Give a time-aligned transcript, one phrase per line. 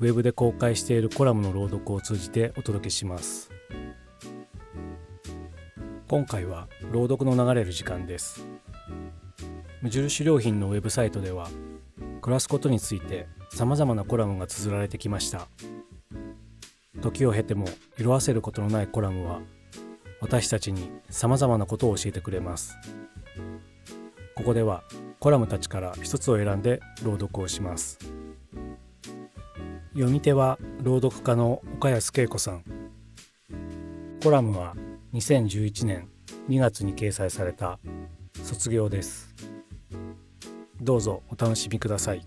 [0.00, 3.50] ウェブで公開しているコラムの朗読を通じてお届けします。
[6.06, 8.46] 今回は朗読の流れる時間です。
[9.82, 11.48] 無印良品のウェブサイトでは
[12.20, 15.48] 暮らすことについて様々なコラムが綴られてきました。
[17.00, 17.66] 時を経ても
[17.98, 19.40] 色あせることのないコラムは
[20.20, 22.76] 私たちに様々なことを教えてくれます。
[24.36, 24.84] ここでは
[25.18, 28.17] コラムたちから一つを選んで朗読をします。
[29.98, 32.62] 読み手は朗読家の岡安恵子さん。
[34.22, 34.76] コラムは
[35.12, 36.08] 2011年
[36.48, 37.80] 2月に掲載された
[38.44, 39.34] 卒業です。
[40.80, 42.24] どうぞお楽しみください。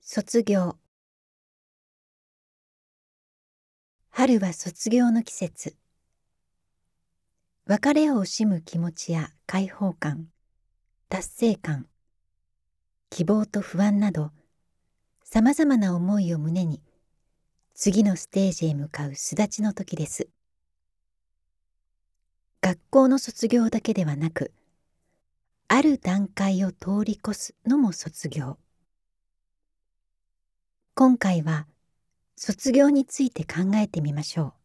[0.00, 0.78] 卒業。
[4.08, 5.79] 春は卒業の季節。
[7.70, 10.26] 別れを惜しむ気持ちや解放感
[11.08, 11.86] 達成感
[13.10, 14.32] 希望と不安など
[15.22, 16.82] さまざまな思いを胸に
[17.76, 20.26] 次のステージへ向かう巣立ちの時です。
[22.60, 24.52] 学校の卒業だけではなく
[25.68, 28.58] ある段階を通り越すのも卒業。
[30.96, 31.68] 今回は
[32.34, 34.59] 卒業について考えてみましょう。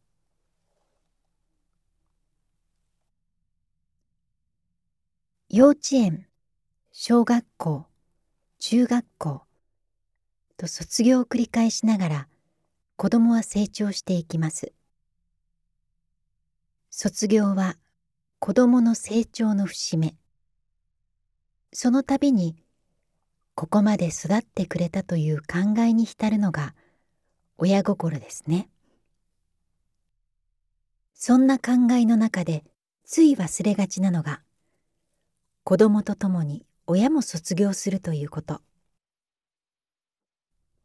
[5.57, 6.25] 幼稚園
[6.91, 7.85] 小学校
[8.59, 9.43] 中学校
[10.57, 12.27] と卒業を繰り返しながら
[12.97, 14.73] 子供は成長していきます
[16.89, 17.77] 卒業は
[18.39, 20.15] 子供の成長の節目
[21.71, 22.57] その度に
[23.53, 26.75] ここまで育ってくれたという考えに浸るのが
[27.57, 28.67] 親心ですね。
[31.13, 32.65] そんな考えの中で
[33.05, 34.41] つい忘れがちなのが
[35.67, 38.61] 子供と共に親も卒業するということ。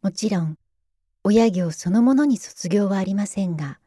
[0.01, 0.57] もちろん
[1.23, 3.79] 親業そのものに卒業はありませんが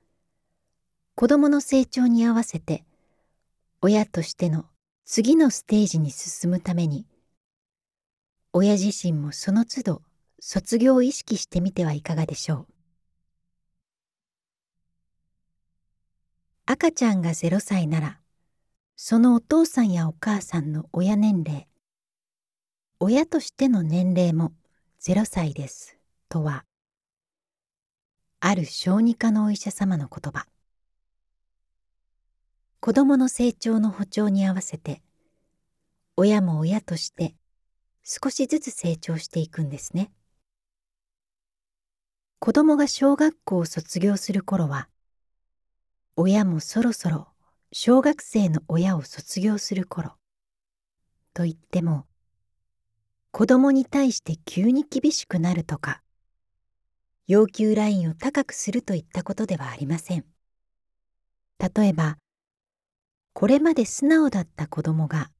[1.15, 2.83] 子供の成長に合わせて
[3.81, 4.65] 親としての
[5.03, 7.07] 次のステージに進むために
[8.51, 10.01] 親自身もその都度
[10.39, 12.67] 卒業を意識してみてはいかがでしょう
[16.67, 18.22] 赤ちゃんが0歳なら
[18.95, 21.67] そのお父さんやお母さんの親年齢。
[22.99, 24.53] 親としての年齢も
[25.01, 25.97] 0歳です。
[26.29, 26.63] とは
[28.39, 30.47] ある小児科のお医者様の言葉。
[32.79, 35.01] 子どもの成長の歩調に合わせて
[36.15, 37.33] 親も親として
[38.03, 40.11] 少しずつ成長していくんですね。
[42.39, 44.89] 子供が小学校を卒業する頃は
[46.15, 47.32] 親もそろそろ
[47.75, 50.11] 小学生の親を卒業する頃
[51.33, 52.05] と言っても
[53.31, 56.03] 子供に対して急に厳しくなるとか
[57.25, 60.25] 要求ラインを高くするといったことではありません。
[61.75, 62.17] 例えば
[63.33, 65.31] これまで素直だった子供が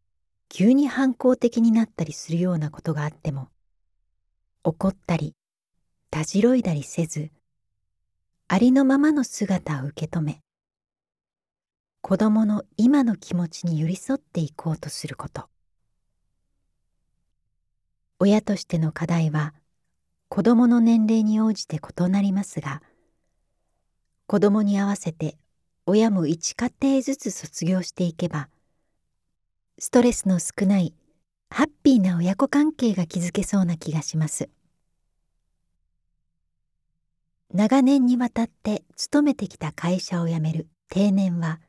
[0.50, 3.50] 急に反抗的になったりするようなことがあっても
[4.63, 5.36] 怒ったり
[6.10, 7.30] たじろいだりせず
[8.48, 10.40] ありのままの姿を受け止め
[12.06, 15.48] 子供の今の気持ちに寄り添っていこうとすること。
[18.20, 19.54] 親としての課題は
[20.28, 22.82] 子供の年齢に応じて異なりますが
[24.28, 25.38] 子供に合わせて
[25.86, 28.50] 親も一家庭ずつ卒業していけば
[29.80, 30.94] ストレスの少ない
[31.50, 34.50] ハッピーな親子関係が築けそうな気がします。
[37.54, 41.62] 長年にわたって勤めてきた会社を辞める定年は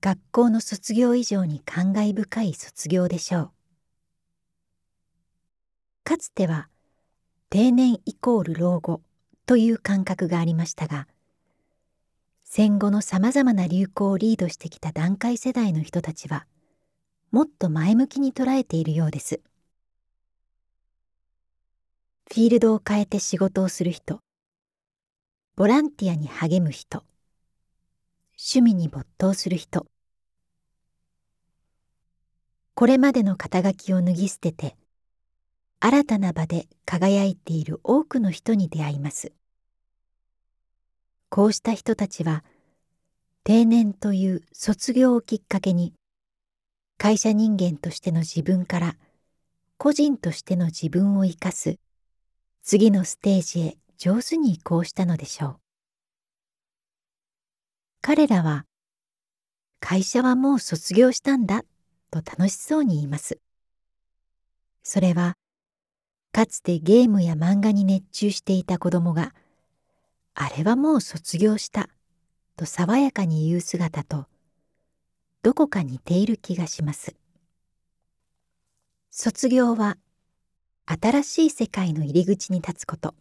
[0.00, 3.50] 学校の卒業以上に感慨深い卒業でしょう。
[6.04, 6.68] かつては
[7.50, 9.02] 定年イコール老後
[9.46, 11.08] という感覚がありましたが
[12.44, 16.46] 戦後のさまざまな流行をリードしてきた団塊世代の人たちは
[17.32, 19.40] もっと前向きに捉えているようです。
[22.28, 24.20] フィールドを変えて仕事をする人
[25.56, 27.04] ボランティアに励む人
[28.38, 29.86] 趣味に没頭する人。
[32.74, 34.76] これまでの肩書きを脱ぎ捨てて
[35.80, 39.32] 新たな場で輝いている多くの人に出会います。
[41.30, 42.44] こうした人たちは
[43.44, 45.94] 定年という卒業をきっかけに
[46.98, 48.96] 会社人間としての自分から
[49.78, 51.78] 個人としての自分を生かす
[52.62, 55.65] 次のステージへ上手に移行したのでしょう。
[58.08, 58.66] 彼らは
[59.80, 61.64] 会社はもう卒業したんだ
[62.12, 63.40] と楽しそうに言います
[64.84, 65.34] それは
[66.30, 69.34] かつてゲームや漫画に熱中していた子供が、
[70.34, 71.88] あれはもう卒業した、
[72.56, 74.26] と爽やかに言う姿と、
[75.42, 77.16] どこか似ている気がします。
[79.10, 79.96] 卒業は、
[80.84, 83.14] 新しい世界の入り口に立つこと。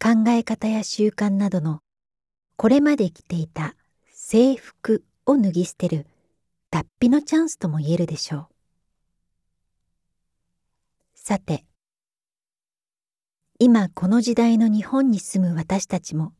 [0.00, 1.82] 考え方や習慣などの、
[2.60, 3.74] これまで着ていた
[4.12, 6.06] 制服を脱ぎ捨てる
[6.70, 8.46] 脱皮のチャンスとも言えるでしょう。
[11.14, 11.64] さて
[13.58, 16.34] 今この時代の日本に住む私たちも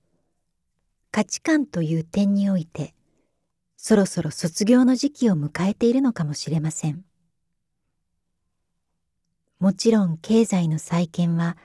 [1.11, 2.93] 価値観という点において
[3.79, 7.03] そろそろ卒業の時期を迎えているのかもしれません
[9.59, 11.57] もちろん経済の再建は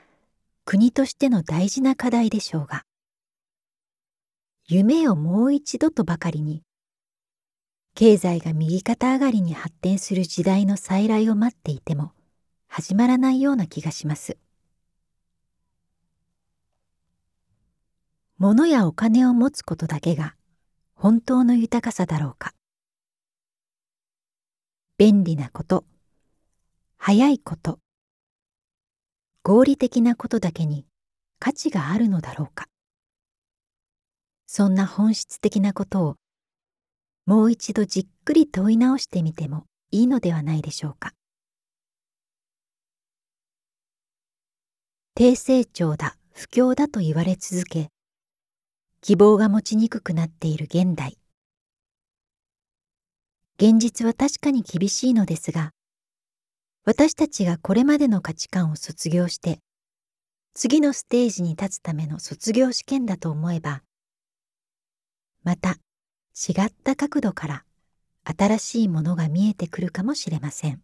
[0.63, 2.85] 国としての大事な課題でしょうが
[4.67, 6.63] 夢をもう一度とばかりに
[7.93, 12.13] 経済が右肩上がりに発展する時代の再来を待っていても
[12.67, 14.37] 始まらないような気がします。
[18.39, 20.35] 物やお金を持つことだけが
[20.95, 22.55] 本当の豊かさだろうか。
[24.97, 25.85] 便利なこと、
[26.97, 27.77] 早いこと、
[29.43, 30.87] 合理的なことだけに
[31.37, 32.65] 価値があるのだろうか。
[34.57, 36.15] そんな本質的なことを
[37.25, 41.11] もう一度じっくり問い直してみてもいいのではないでしょうか。
[45.13, 47.89] 低成長だ不況だと言われ続け
[49.01, 51.17] 希望が持ちにくくなっている現代
[53.59, 55.71] 現実は確かに厳しいのですが
[56.85, 59.59] 私たちがこれまでの価値観を卒業して
[60.53, 63.81] 次のステージに立つための卒業試験だと思えば
[65.45, 65.77] また
[66.35, 67.65] 違った角度から
[68.23, 70.81] 新しいものが見えてくるかもしれません。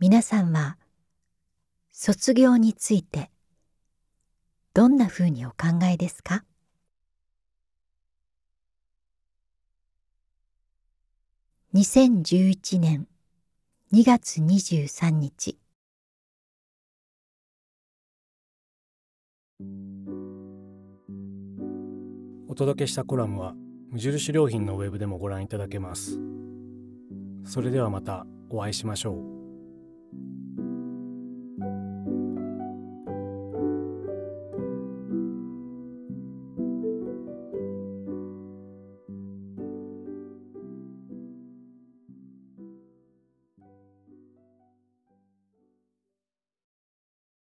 [0.00, 0.78] 皆さんは
[1.92, 3.30] 卒業について
[4.72, 6.44] どんなふうにお考えですか
[11.74, 13.06] ？2011年
[13.92, 15.58] 2月23日
[22.50, 23.54] お届けしたコラムは
[23.90, 26.18] 無印良品のウェブでもご覧いただけます。
[27.44, 29.37] それではまたお会いしましょう。